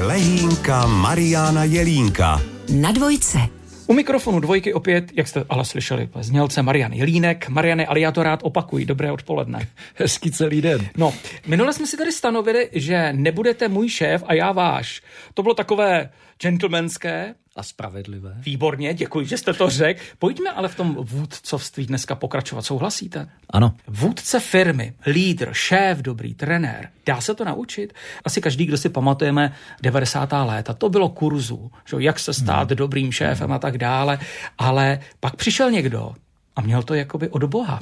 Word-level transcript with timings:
Lehínka 0.00 0.86
Mariána 0.86 1.64
Jelínka. 1.64 2.42
Na 2.74 2.92
dvojce. 2.92 3.38
U 3.86 3.92
mikrofonu 3.92 4.40
dvojky 4.40 4.74
opět, 4.74 5.04
jak 5.14 5.28
jste 5.28 5.44
ale 5.48 5.64
slyšeli, 5.64 6.08
znělce 6.20 6.62
Marian 6.62 6.92
Jelínek. 6.92 7.48
Mariane, 7.48 7.86
ale 7.86 8.00
já 8.00 8.12
to 8.12 8.22
rád 8.22 8.40
opakuji. 8.42 8.84
Dobré 8.84 9.12
odpoledne. 9.12 9.68
Hezký 9.94 10.30
celý 10.30 10.62
den. 10.62 10.88
No, 10.96 11.14
minule 11.46 11.72
jsme 11.72 11.86
si 11.86 11.96
tady 11.96 12.12
stanovili, 12.12 12.68
že 12.72 13.12
nebudete 13.12 13.68
můj 13.68 13.88
šéf 13.88 14.24
a 14.26 14.34
já 14.34 14.52
váš. 14.52 15.02
To 15.34 15.42
bylo 15.42 15.54
takové 15.54 16.10
gentlemanské, 16.42 17.34
A 17.58 17.62
spravedlivé. 17.62 18.34
Výborně, 18.38 18.94
děkuji, 18.94 19.26
že 19.26 19.38
jste 19.38 19.52
to 19.52 19.70
řekl. 19.70 20.00
Pojďme 20.18 20.50
ale 20.50 20.68
v 20.68 20.74
tom 20.74 20.94
vůdcovství 20.94 21.86
dneska 21.86 22.14
pokračovat. 22.14 22.62
Souhlasíte? 22.62 23.28
Ano. 23.50 23.74
Vůdce 23.86 24.40
firmy, 24.40 24.94
lídr, 25.06 25.48
šéf, 25.52 25.98
dobrý 25.98 26.34
trenér. 26.34 26.88
Dá 27.06 27.20
se 27.20 27.34
to 27.34 27.44
naučit? 27.44 27.92
Asi 28.24 28.40
každý, 28.40 28.66
kdo 28.66 28.78
si 28.78 28.88
pamatujeme 28.88 29.52
90. 29.82 30.32
léta, 30.32 30.74
to 30.74 30.88
bylo 30.88 31.08
kurzu, 31.08 31.70
že 31.88 31.96
jak 31.98 32.18
se 32.18 32.34
stát 32.34 32.68
dobrým 32.68 33.12
šéfem 33.12 33.52
a 33.52 33.58
tak 33.58 33.78
dále. 33.78 34.18
Ale 34.58 35.00
pak 35.20 35.36
přišel 35.36 35.70
někdo 35.70 36.14
a 36.58 36.60
měl 36.60 36.82
to 36.82 36.94
jakoby 36.94 37.28
od 37.28 37.44
Boha. 37.44 37.80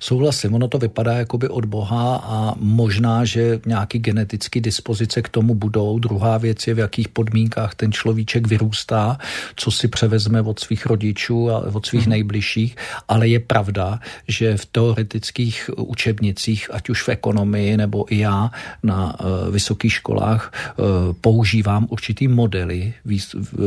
Souhlasím, 0.00 0.54
ono 0.54 0.68
to 0.68 0.78
vypadá 0.78 1.12
jakoby 1.12 1.48
od 1.48 1.64
Boha 1.64 2.16
a 2.16 2.54
možná, 2.56 3.24
že 3.24 3.60
nějaký 3.66 3.98
genetický 3.98 4.60
dispozice 4.60 5.22
k 5.22 5.28
tomu 5.28 5.54
budou. 5.54 5.98
Druhá 5.98 6.38
věc 6.38 6.66
je, 6.66 6.74
v 6.74 6.78
jakých 6.78 7.08
podmínkách 7.08 7.74
ten 7.74 7.92
človíček 7.92 8.46
vyrůstá, 8.46 9.18
co 9.56 9.70
si 9.70 9.88
převezme 9.88 10.42
od 10.42 10.58
svých 10.58 10.86
rodičů 10.86 11.50
a 11.50 11.58
od 11.74 11.86
svých 11.86 12.02
hmm. 12.02 12.10
nejbližších, 12.10 12.76
ale 13.08 13.28
je 13.28 13.40
pravda, 13.40 14.00
že 14.28 14.56
v 14.56 14.66
teoretických 14.66 15.70
učebnicích, 15.76 16.70
ať 16.72 16.90
už 16.90 17.02
v 17.02 17.08
ekonomii 17.08 17.76
nebo 17.76 18.12
i 18.12 18.18
já 18.18 18.50
na 18.82 19.20
uh, 19.20 19.26
vysokých 19.50 19.92
školách, 19.92 20.52
uh, 20.76 20.86
používám 21.20 21.86
určitý 21.90 22.28
modely 22.28 22.94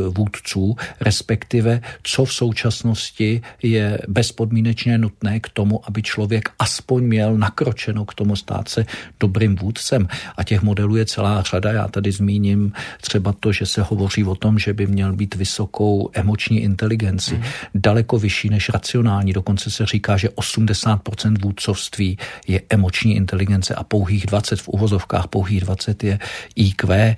vůdců, 0.09 0.75
respektive 1.01 1.81
co 2.03 2.25
v 2.25 2.34
současnosti 2.34 3.41
je 3.63 4.01
bezpodmínečně 4.07 4.98
nutné 4.98 5.40
k 5.40 5.49
tomu, 5.49 5.82
aby 5.88 6.02
člověk 6.02 6.49
aspoň 6.60 7.04
měl 7.04 7.38
nakročeno 7.38 8.05
k 8.05 8.13
tomu 8.13 8.35
stát 8.35 8.70
se 8.70 8.85
dobrým 9.20 9.55
vůdcem. 9.55 10.08
A 10.38 10.43
těch 10.43 10.62
modelů 10.62 10.96
je 10.96 11.05
celá 11.05 11.41
řada. 11.41 11.71
Já 11.71 11.88
tady 11.88 12.12
zmíním 12.12 12.74
třeba 13.02 13.34
to, 13.34 13.52
že 13.52 13.66
se 13.66 13.82
hovoří 13.82 14.24
o 14.24 14.35
tom, 14.35 14.60
že 14.60 14.74
by 14.74 14.88
měl 14.88 15.13
být 15.13 15.35
vysokou 15.35 16.10
emoční 16.13 16.60
inteligenci, 16.62 17.35
mm. 17.35 17.43
daleko 17.76 18.20
vyšší 18.20 18.49
než 18.49 18.70
racionální. 18.70 19.34
Dokonce 19.34 19.71
se 19.71 19.85
říká, 19.85 20.18
že 20.18 20.30
80% 20.30 21.41
vůdcovství 21.41 22.18
je 22.48 22.62
emoční 22.70 23.15
inteligence 23.15 23.76
a 23.76 23.84
pouhých 23.84 24.26
20 24.26 24.62
v 24.62 24.70
uvozovkách, 24.70 25.27
pouhých 25.27 25.62
20 25.62 26.04
je 26.04 26.20
IQ. 26.55 27.15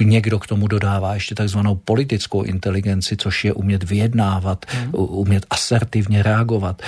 Někdo 0.00 0.38
k 0.38 0.46
tomu 0.46 0.68
dodává 0.68 1.14
ještě 1.14 1.34
takzvanou 1.34 1.74
politickou 1.74 2.42
inteligenci, 2.42 3.16
což 3.16 3.44
je 3.44 3.52
umět 3.52 3.84
vyjednávat, 3.84 4.66
mm. 4.74 4.90
umět 4.94 5.46
asertivně 5.50 6.22
reagovat, 6.26 6.82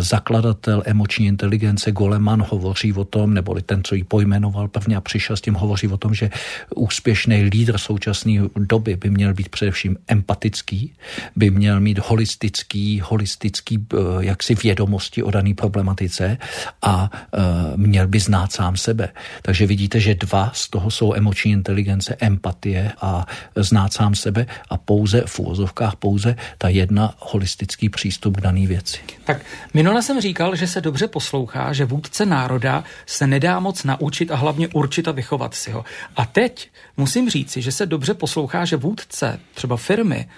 zakladat 0.00 0.34
zakladatel 0.34 0.82
emoční 0.86 1.26
inteligence 1.26 1.92
Goleman 1.92 2.44
hovoří 2.48 2.92
o 2.92 3.04
tom, 3.04 3.34
neboli 3.34 3.62
ten, 3.62 3.84
co 3.84 3.94
ji 3.94 4.04
pojmenoval 4.04 4.68
prvně 4.68 4.96
a 4.96 5.00
přišel 5.00 5.36
s 5.36 5.40
tím, 5.40 5.54
hovoří 5.54 5.88
o 5.88 5.96
tom, 5.96 6.14
že 6.14 6.30
úspěšný 6.74 7.42
lídr 7.42 7.78
současné 7.78 8.32
doby 8.56 8.96
by 8.96 9.10
měl 9.10 9.34
být 9.34 9.48
především 9.48 9.96
empatický, 10.08 10.92
by 11.36 11.50
měl 11.50 11.80
mít 11.80 11.98
holistický, 11.98 13.00
holistický 13.00 13.78
eh, 13.78 13.96
jaksi 14.20 14.54
vědomosti 14.54 15.22
o 15.22 15.30
dané 15.30 15.54
problematice 15.54 16.38
a 16.82 17.10
uh, 17.10 17.76
měl 17.76 18.06
by 18.08 18.20
znát 18.20 18.52
sám 18.52 18.76
sebe. 18.76 19.08
Takže 19.42 19.66
vidíte, 19.66 20.00
že 20.00 20.14
dva 20.14 20.50
z 20.54 20.68
toho 20.70 20.90
jsou 20.90 21.14
emoční 21.14 21.52
inteligence, 21.52 22.16
empatie 22.20 22.92
a 23.00 23.26
znát 23.56 23.92
sám 23.92 24.14
sebe 24.14 24.46
a 24.70 24.76
pouze 24.76 25.22
v 25.26 25.38
úvozovkách 25.38 25.96
pouze 25.96 26.36
ta 26.58 26.68
jedna 26.68 27.14
holistický 27.18 27.88
přístup 27.88 28.36
k 28.36 28.40
věci. 28.54 29.00
Tak 29.24 29.40
minule 29.74 30.02
jsem 30.02 30.20
říkal, 30.20 30.56
že 30.56 30.66
se 30.66 30.80
dobře 30.80 31.08
poslouchá, 31.08 31.72
že 31.72 31.84
vůdce 31.84 32.26
národa 32.26 32.84
se 33.06 33.26
nedá 33.26 33.60
moc 33.60 33.84
naučit 33.84 34.30
a 34.30 34.36
hlavně 34.36 34.68
určit 34.68 35.08
a 35.08 35.12
vychovat 35.12 35.54
si 35.54 35.70
ho. 35.70 35.84
A 36.16 36.26
teď 36.26 36.70
musím 36.96 37.30
říci, 37.30 37.62
že 37.62 37.72
se 37.72 37.86
dobře 37.86 38.14
poslouchá, 38.14 38.64
že 38.64 38.76
vůdce, 38.76 39.40
třeba 39.54 39.76
firmy, 39.76 40.28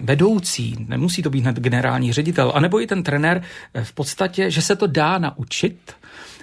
vedoucí, 0.00 0.86
nemusí 0.88 1.22
to 1.22 1.30
být 1.30 1.40
hned 1.40 1.56
generální 1.56 2.12
ředitel, 2.12 2.52
anebo 2.54 2.80
i 2.80 2.86
ten 2.86 3.02
trenér, 3.02 3.42
v 3.82 3.92
podstatě, 3.92 4.50
že 4.50 4.62
se 4.62 4.76
to 4.76 4.86
dá 4.86 5.18
naučit, 5.18 5.92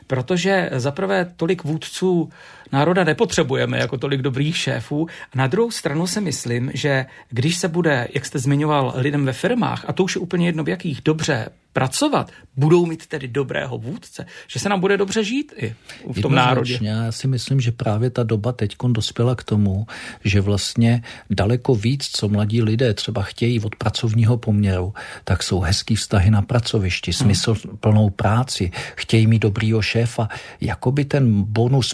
protože 0.07 0.69
zaprvé 0.73 1.33
tolik 1.35 1.63
vůdců 1.63 2.29
národa 2.71 3.03
nepotřebujeme 3.03 3.77
jako 3.77 3.97
tolik 3.97 4.21
dobrých 4.21 4.57
šéfů. 4.57 5.07
A 5.33 5.37
na 5.37 5.47
druhou 5.47 5.71
stranu 5.71 6.07
si 6.07 6.21
myslím, 6.21 6.71
že 6.73 7.05
když 7.29 7.55
se 7.57 7.67
bude, 7.67 8.07
jak 8.13 8.25
jste 8.25 8.39
zmiňoval, 8.39 8.93
lidem 8.95 9.25
ve 9.25 9.33
firmách, 9.33 9.85
a 9.87 9.93
to 9.93 10.03
už 10.03 10.15
je 10.15 10.21
úplně 10.21 10.45
jedno 10.45 10.63
v 10.63 10.69
jakých, 10.69 11.01
dobře 11.05 11.49
pracovat, 11.75 12.31
budou 12.55 12.85
mít 12.85 13.07
tedy 13.07 13.27
dobrého 13.27 13.77
vůdce, 13.77 14.25
že 14.47 14.59
se 14.59 14.69
nám 14.69 14.79
bude 14.79 14.97
dobře 14.97 15.23
žít 15.23 15.53
i 15.57 15.75
v 16.13 16.21
tom 16.21 16.35
národě. 16.35 16.79
Já 16.81 17.11
si 17.11 17.27
myslím, 17.27 17.61
že 17.61 17.71
právě 17.71 18.09
ta 18.09 18.23
doba 18.23 18.51
teď 18.51 18.75
dospěla 18.87 19.35
k 19.35 19.43
tomu, 19.43 19.87
že 20.23 20.41
vlastně 20.41 21.03
daleko 21.29 21.75
víc, 21.75 22.09
co 22.11 22.29
mladí 22.29 22.61
lidé 22.61 22.93
třeba 22.93 23.21
chtějí 23.21 23.59
od 23.59 23.75
pracovního 23.75 24.37
poměru, 24.37 24.93
tak 25.23 25.43
jsou 25.43 25.59
hezký 25.59 25.95
vztahy 25.95 26.31
na 26.31 26.41
pracovišti, 26.41 27.13
smysl 27.13 27.55
plnou 27.79 28.09
práci, 28.09 28.71
chtějí 28.95 29.27
mít 29.27 29.41
dobrýho 29.41 29.81
šéfa. 29.81 30.29
Jakoby 30.61 31.05
ten 31.05 31.43
bonus 31.43 31.93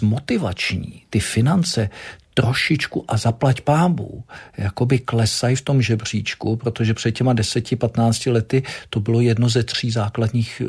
motivační, 0.62 1.02
ty 1.10 1.20
finance, 1.20 1.90
trošičku 2.34 3.04
a 3.08 3.16
zaplať 3.16 3.60
pámbu, 3.60 4.24
jakoby 4.58 4.98
klesají 4.98 5.56
v 5.56 5.62
tom 5.62 5.82
žebříčku, 5.82 6.56
protože 6.56 6.94
před 6.94 7.12
těma 7.12 7.34
10-15 7.34 8.32
lety 8.32 8.62
to 8.90 9.00
bylo 9.00 9.20
jedno 9.20 9.48
ze 9.48 9.62
tří 9.62 9.90
základních 9.90 10.60
e, 10.60 10.66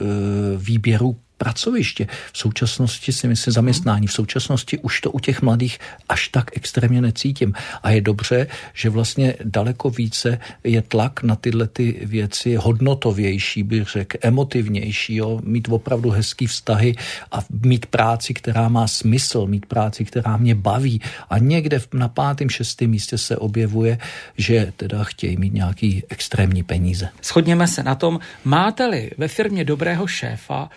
výběrů 0.58 1.16
pracoviště. 1.38 2.08
V 2.34 2.38
současnosti 2.38 3.12
si 3.12 3.28
myslím 3.28 3.54
zaměstnání. 3.54 4.08
V 4.08 4.14
současnosti 4.14 4.78
už 4.78 5.02
to 5.02 5.12
u 5.12 5.20
těch 5.20 5.42
mladých 5.42 5.80
až 6.10 6.28
tak 6.28 6.58
extrémně 6.58 7.02
necítím. 7.02 7.54
A 7.84 7.92
je 7.92 8.02
dobře, 8.02 8.48
že 8.74 8.90
vlastně 8.90 9.36
daleko 9.44 9.90
více 9.90 10.40
je 10.64 10.82
tlak 10.82 11.24
na 11.24 11.36
tyhle 11.36 11.68
ty 11.68 12.00
věci 12.06 12.56
hodnotovější, 12.56 13.64
bych 13.64 13.88
řekl, 13.88 14.18
emotivnější, 14.22 15.16
jo? 15.16 15.40
mít 15.44 15.68
opravdu 15.72 16.10
hezký 16.10 16.48
vztahy 16.48 16.96
a 17.32 17.40
mít 17.66 17.86
práci, 17.86 18.34
která 18.34 18.70
má 18.70 18.88
smysl, 18.88 19.48
mít 19.48 19.66
práci, 19.66 20.06
která 20.06 20.38
mě 20.38 20.56
baví. 20.56 21.02
A 21.30 21.38
někde 21.38 21.82
na 21.94 22.08
pátém, 22.08 22.50
šestém 22.50 22.90
místě 22.90 23.18
se 23.18 23.38
objevuje, 23.38 23.98
že 24.38 24.74
teda 24.76 25.04
chtějí 25.04 25.38
mít 25.38 25.54
nějaký 25.54 26.04
extrémní 26.10 26.64
peníze. 26.64 27.10
Shodněme 27.24 27.68
se 27.68 27.84
na 27.84 27.96
tom, 27.96 28.20
máte-li 28.46 29.12
ve 29.18 29.28
firmě 29.28 29.66
dobrého 29.66 30.08
šéfa, 30.08 30.70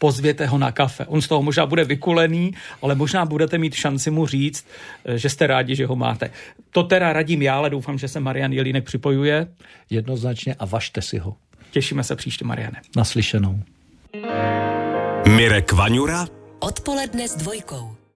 pozvěte 0.00 0.46
ho 0.46 0.58
na 0.58 0.72
kafe. 0.72 1.06
On 1.06 1.22
z 1.22 1.28
toho 1.28 1.42
možná 1.42 1.66
bude 1.66 1.84
vykulený, 1.84 2.54
ale 2.82 2.94
možná 2.94 3.24
budete 3.24 3.58
mít 3.58 3.74
šanci 3.74 4.10
mu 4.10 4.26
říct, 4.26 4.66
eh, 5.04 5.18
že 5.18 5.28
jste 5.28 5.46
rádi, 5.46 5.76
že 5.76 5.86
ho 5.86 5.96
máte. 5.96 6.30
To 6.70 6.82
teda 6.82 7.12
radím 7.12 7.42
já, 7.42 7.56
ale 7.56 7.70
doufám, 7.70 7.98
že 7.98 8.08
se 8.08 8.20
Marian 8.20 8.52
Jelínek 8.52 8.84
připojuje. 8.84 9.46
Jednoznačně 9.90 10.54
a 10.58 10.64
vašte 10.64 11.02
si 11.02 11.18
ho. 11.18 11.36
Těšíme 11.70 12.04
se 12.04 12.16
příště, 12.16 12.44
Mariane. 12.44 12.80
Naslyšenou. 12.96 13.60
Mirek 15.28 15.72
Vaňura 15.72 16.26
Odpoledne 16.60 17.28
s 17.28 17.36
dvojkou. 17.36 17.99